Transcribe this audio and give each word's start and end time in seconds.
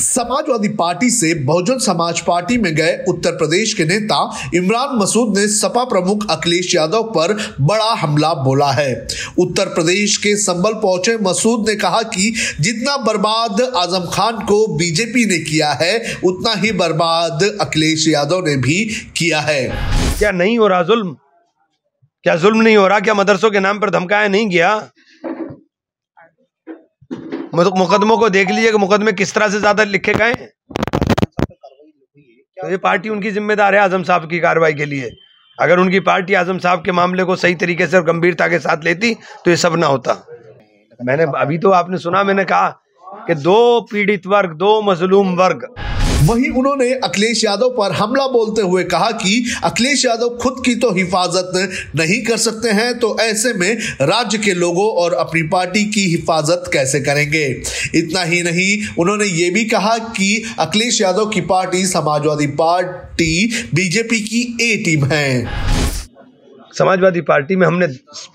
Samajwadi 0.00 0.68
party 0.68 1.10
से 1.10 1.32
Bahujan 1.44 1.78
Samaj 1.78 2.20
party 2.20 2.56
में 2.58 2.74
गए 2.74 2.96
उत्तर 3.08 3.32
प्रदेश 3.32 3.74
के 3.74 3.84
नेता 3.84 4.18
इमरान 4.54 4.96
मसूद 4.96 5.38
ने 5.38 5.46
सपा 5.48 5.84
प्रमुख 5.84 6.26
अखिलेश 6.30 6.74
यादव 6.74 7.02
पर 7.16 7.36
बड़ा 7.60 7.92
हमला 7.94 8.32
बोला 8.34 8.70
है। 8.72 9.06
उत्तर 9.38 9.66
प्रदेश 9.66 10.16
के 10.16 10.36
संबल 10.36 10.74
पहुँचे 10.74 11.16
मसूद 11.16 11.68
ने 11.68 11.74
कहा 11.76 12.02
कि 12.02 12.34
जितना 12.60 12.96
बर्बाद 12.96 13.60
आज़म 13.76 14.10
खान 14.12 14.38
को 14.46 14.66
बीजेपी 14.76 15.24
ने 15.26 15.38
किया 15.38 15.70
है, 15.72 16.16
उतना 16.24 16.54
ही 16.54 16.72
बर्बाद 16.72 17.42
अखिलेश 17.60 18.08
यादव 18.08 18.46
ने 18.46 18.56
भी 18.56 18.84
किया 19.16 19.40
है। 19.40 19.62
क्या 20.18 20.30
नहीं 20.30 20.58
हो 20.58 20.66
रहा 20.66 20.82
जुल्म? 20.82 21.16
क्या 22.24 22.36
जुल्म 22.36 22.62
नहीं 22.62 22.76
हो 22.76 22.86
रहा? 22.88 23.00
क्या 23.00 23.14
मदरसों 23.14 23.50
के 23.50 23.60
नाम 23.60 23.78
पर 23.78 23.90
धमकाया 23.90 24.28
नहीं 24.28 24.48
गया? 24.48 24.90
मुकदमों 27.54 28.16
को 28.18 28.28
देख 28.30 28.50
लीजिए 28.50 28.70
कि 28.72 28.78
मुकदमे 28.78 29.12
किस 29.12 29.34
तरह 29.34 29.48
से 29.48 29.58
ज़्यादा 29.60 29.84
लिखे 29.84 30.12
गए। 30.14 30.34
तो 32.56 32.68
ये 32.70 32.76
पार्टी 32.78 33.08
उनकी 33.08 33.30
जिम्मेदार 33.30 33.74
है 33.74 33.80
आज़म 33.80 34.02
साहब 34.02 34.28
की 34.30 34.38
कार्रवाई 34.40 34.74
के 34.74 34.84
लिए। 34.84 35.10
अगर 35.58 35.78
उनकी 35.78 36.00
पार्टी 36.00 36.34
आज़म 36.34 36.58
साहब 36.58 36.84
के 36.84 36.92
मामले 36.92 37.24
को 37.24 37.36
सही 37.36 37.54
तरीके 37.54 37.86
से 37.86 37.96
और 37.96 38.04
गंभीरता 38.04 38.48
के 38.48 38.58
साथ 38.58 38.84
लेती 38.84 39.14
तो 39.44 39.50
ये 39.50 39.56
सब 39.56 39.76
ना 39.76 39.86
होता। 39.86 40.14
मैंने, 41.00 41.24
अभी 41.36 41.58
तो 41.58 41.70
आपने 41.72 41.98
सुना, 41.98 42.22
मैंने 42.24 42.44
कहा 42.44 42.68
कि 43.26 43.34
दो 43.36 43.80
पीड़ित 43.90 44.26
वर्ग, 44.26 44.52
दो 44.52 44.80
मजलूम 44.82 45.34
वर्ग 45.36 45.66
वहीं 46.22 46.48
उन्होंने 46.50 46.92
अखिलेश 46.94 47.42
यादव 47.44 47.68
पर 47.76 47.92
हमला 47.92 48.26
बोलते 48.28 48.62
हुए 48.62 48.82
कहा 48.84 49.10
कि 49.22 49.44
अखिलेश 49.64 50.04
यादव 50.04 50.36
खुद 50.42 50.62
की 50.64 50.74
तो 50.74 50.90
हिफाजत 50.94 51.52
नहीं 51.96 52.20
कर 52.24 52.36
सकते 52.36 52.70
हैं 52.70 52.98
तो 52.98 53.16
ऐसे 53.20 53.52
में 53.52 53.76
राज्य 54.02 54.38
के 54.38 54.54
लोगों 54.54 54.86
और 55.02 55.14
अपनी 55.14 55.42
पार्टी 55.48 55.84
की 55.84 56.04
हिफाजत 56.06 56.70
कैसे 56.72 57.00
करेंगे? 57.00 57.44
इतना 57.94 58.22
ही 58.22 58.42
नहीं 58.42 58.94
उन्होंने 58.98 59.24
ये 59.24 59.50
भी 59.50 59.64
कहा 59.64 59.96
कि 60.10 60.54
अखिलेश 60.58 61.00
यादव 61.00 61.26
की 61.26 61.40
पार्टी 61.50 61.84
समाजवादी 61.86 62.46
पार्टी 62.60 63.30
बीजेपी 63.74 64.20
की 64.20 64.42
ए 64.62 64.76
टीम 64.84 65.04
है। 65.04 65.44
समाजवादी 66.78 67.20
पार्टी 67.22 67.56
में 67.56 67.66
हमने 67.66 67.86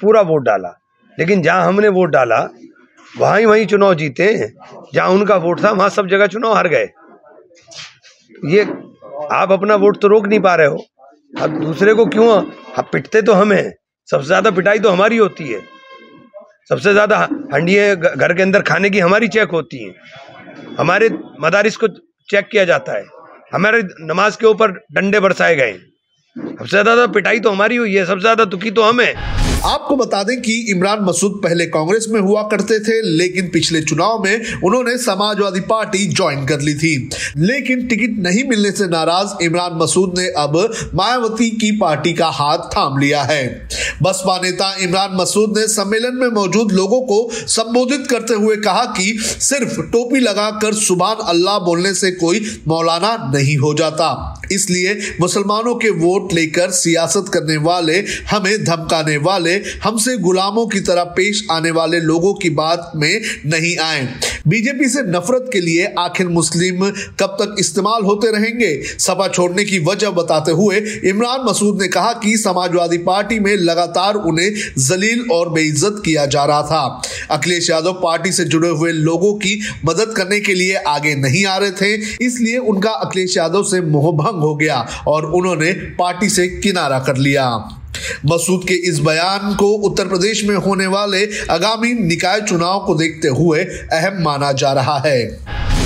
पूरा 0.00 0.20
वोट 0.22 0.42
डाला 0.42 0.78
लेकिन 1.18 1.42
जहाँ 1.42 1.66
हमने 1.66 1.88
वोट 1.90 2.10
डाला 2.10 2.48
वहाँ 3.18 3.38
ही 3.38 3.46
वहीं 3.46 3.66
चुनाव 3.66 3.94
जीते 3.94 4.26
जहाँ 4.94 5.08
उनका 5.08 5.36
वोट 5.36 5.62
था 5.64 5.70
वहाँ 5.70 5.88
सब 5.90 6.08
जगह 6.08 6.26
चुनाव 6.26 6.54
हार 6.54 6.68
गए। 6.68 6.88
ये 8.46 8.62
आप 9.32 9.52
अपना 9.52 9.74
वोट 9.76 10.00
तो 10.02 10.08
रोक 10.08 10.26
नहीं 10.26 10.40
पा 10.40 10.54
रहे 10.54 10.66
हो। 10.66 10.84
अब 11.32 11.58
दूसरे 11.60 11.94
को 11.94 12.06
क्यों? 12.06 12.28
आप 12.78 12.88
पिटते 12.92 13.22
तो 13.22 13.32
हमें 13.32 13.56
हैं। 13.56 13.72
सबसे 14.08 14.26
ज़्यादा 14.26 14.50
पिटाई 14.50 14.78
तो 14.78 14.90
हमारी 14.90 15.16
होती 15.16 15.48
है। 15.48 15.60
सबसे 16.68 16.92
ज़्यादा 16.92 17.18
हंडिये 17.54 17.94
घर 17.96 18.34
के 18.34 18.42
अंदर 18.42 18.62
खाने 18.62 18.90
की 18.90 18.98
हमारी 19.00 19.28
चेक 19.28 19.50
होती 19.50 19.82
है। 19.84 19.94
हमारे 20.78 21.08
मदारिस 21.40 21.76
को 21.76 21.88
चेक 21.88 22.48
किया 22.52 22.64
जाता 22.64 22.92
है। 22.92 23.04
हमारे 23.54 23.82
नमाज़ 24.02 24.36
के 24.38 24.46
ऊपर 24.46 24.72
डंडे 24.92 25.20
बरसाए 25.20 25.56
गए। 25.56 25.72
सबसे 26.52 26.82
ज़्यादा 26.82 27.06
पिटाई 27.08 27.38
तो 27.40 27.50
हमारी 27.50 27.76
हुई 27.76 27.94
है, 27.94 28.04
सबसे 28.06 28.20
ज़्यादा 28.20 28.44
दुखी 28.46 28.70
तो 28.70 28.82
हम 28.82 29.00
है। 29.00 29.14
आपको 29.64 29.96
बता 29.96 30.22
दें 30.22 30.40
कि 30.42 30.54
इमरान 30.70 31.00
मसूद 31.04 31.40
पहले 31.42 31.64
कांग्रेस 31.66 32.06
में 32.10 32.20
हुआ 32.20 32.42
करते 32.50 32.78
थे, 32.80 33.00
लेकिन 33.08 33.48
पिछले 33.50 33.80
चुनाव 33.82 34.22
में 34.22 34.60
उन्होंने 34.64 34.96
समाजवादी 34.98 35.60
पार्टी 35.68 36.06
ज्वाइन 36.10 36.44
कर 36.46 36.60
ली 36.60 36.74
थी। 36.74 36.94
लेकिन 37.40 37.86
टिकट 37.88 38.18
नहीं 38.22 38.42
मिलने 38.44 38.70
से 38.72 38.86
नाराज़ 38.88 39.34
इमरान 39.44 39.78
मसूद 39.82 40.18
ने 40.18 40.26
अब 40.38 40.56
मायावती 40.94 41.50
की 41.52 41.70
पार्टी 41.78 42.12
का 42.12 42.28
हाथ 42.30 42.66
थाम 42.72 42.98
लिया 42.98 43.22
है। 43.22 43.46
बसपा 44.02 44.38
नेता 44.42 44.74
इमरान 44.82 45.16
मसूद 45.16 45.58
ने 45.58 45.66
सम्मेलन 45.68 46.16
में 46.16 46.28
मौजूद 46.32 46.72
लोगों 46.72 47.00
को 47.02 47.28
संबोधित 47.48 48.06
करते 48.10 48.34
हुए 48.36 48.56
कहा 48.58 48.84
कि 48.92 49.16
सिर्फ़ 49.20 49.80
टोपी 49.82 50.20
लगाकर 50.20 50.74
सुबह 50.76 51.24
अल्लाह 51.26 51.58
बोलने 51.60 51.94
से 51.94 52.10
कोई 52.16 52.40
मौलाना 52.68 53.16
नहीं 53.34 53.56
हो 53.58 53.72
जाता, 53.74 54.10
इसलिए 54.52 54.98
मुसलमानों 55.20 55.74
के 55.76 55.90
वोट 56.00 56.32
लेकर 56.42 56.70
सियासत 56.70 57.30
करने 57.34 57.56
वाले, 57.56 57.98
हमें 58.30 58.64
धमकाने 58.64 59.16
वाले, 59.16 59.54
हमसे 59.82 60.16
गुलामों 60.16 60.66
की 60.66 60.80
तरह 60.80 61.04
पेश 61.04 61.46
आने 61.50 61.70
वाले 61.70 62.00
लोगों 62.00 62.34
की 62.34 62.50
बात 62.50 62.92
में 62.96 63.20
नहीं 63.46 63.76
आए। 63.78 64.08
बीजेपी 64.48 64.88
से 64.88 65.02
नफरत 65.02 65.48
के 65.52 65.60
लिए 65.60 65.84
आखिर 65.98 66.28
मुस्लिम 66.28 66.84
कब 67.20 67.36
तक 67.40 67.54
इस्तेमाल 67.58 68.04
होते 68.04 68.30
रहेंगे? 68.32 68.70
सभा 68.98 69.26
छोड़ने 69.28 69.64
की 69.64 69.78
वजह 69.84 70.10
बताते 70.10 70.52
हुए 70.52 70.78
इमरान 71.04 71.44
मसूद 71.44 71.82
ने 71.82 71.88
कहा 71.88 72.12
कि 72.14 72.36
समाजवादी 72.36 72.98
पार्टी 73.00 73.38
में 73.38 73.54
लगातार 73.56 74.14
उन्हें 74.14 74.50
जलील 74.78 75.24
और 75.32 75.48
बेइज्जत 75.48 76.02
किया 76.04 76.26
जा 76.26 76.44
रहा 76.44 76.62
था। 76.62 77.02
अखिलेश 77.30 77.70
यादव 77.70 77.92
पार्टी 78.02 78.32
से 78.32 78.44
जुड़े 78.44 78.68
हुए 78.68 78.92
लोगों 78.92 79.32
की 79.36 79.60
मदद 79.84 80.14
करने 80.16 80.40
के 80.40 80.54
लिए 80.54 80.74
आगे 80.76 81.14
नहीं 81.14 81.44
आ 81.46 81.56
रहे 81.56 81.70
थे, 81.72 81.94
इसलिए 82.26 82.58
उनका 82.58 82.90
अखिलेश 82.90 83.36
यादव 83.36 83.62
से 83.64 83.80
मोहभंग 83.82 84.42
हो 84.42 84.54
गया 84.56 84.86
और 85.08 85.26
उन्होंने 85.32 85.72
पार्टी 85.98 86.28
से 86.28 86.48
किनारा 86.48 86.98
कर 86.98 87.16
लिया। 87.18 87.48
मसूद 88.26 88.64
के 88.68 88.74
इस 88.88 88.98
बयान 89.00 89.54
को 89.54 89.70
उत्तर 89.88 90.08
प्रदेश 90.08 90.44
में 90.44 90.56
होने 90.56 90.86
वाले 90.86 91.24
आगामी 91.50 91.92
निकाय 91.94 92.40
चुनाव 92.40 92.84
को 92.86 92.94
देखते 92.94 93.28
हुए 93.28 93.64
अहम 93.92 94.22
माना 94.22 94.52
जा 94.52 94.72
रहा 94.72 94.98
है। 95.06 95.20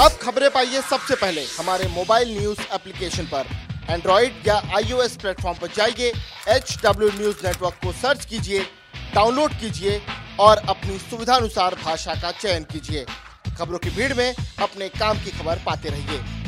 अब 0.00 0.18
खबरें 0.22 0.50
पाइए 0.50 0.80
सबसे 0.80 1.14
पहले। 1.14 1.44
हमारे 1.58 1.88
मोबाइल 1.88 2.38
न्यूज़ 2.38 2.60
एप्लीकेशन 2.74 3.24
पर। 3.24 3.44
एंड्रॉइड 3.90 4.46
या 4.46 4.54
आईओएस 4.76 5.16
प्लेटफॉर्म 5.16 5.58
पर 5.58 5.68
जाइए। 5.76 6.12
एच 6.48 6.76
डब्ल्यू 6.84 7.08
न्यूज़ 7.08 7.46
नेटवर्क 7.46 7.74
को 7.84 7.92
सर्च 7.92 8.24
कीजिए, 8.24 8.60
डाउनलोड 9.14 9.52
कीजिए 9.52 10.00
और 10.40 10.56
अपनी 10.68 10.98
सुविधानुसार 11.10 11.76
भाषा 11.84 12.14
का 12.14 12.30
चयन 12.30 12.62
कीजिए। 12.62 13.04
खबरों 13.58 13.78
की 13.78 13.90
भीड़ 13.90 14.12
में 14.14 14.34
अपने 14.62 14.88
काम 14.88 15.18
की 15.18 15.30
खबर 15.30 15.62
पाते 15.66 15.88
रहिए। 15.88 16.39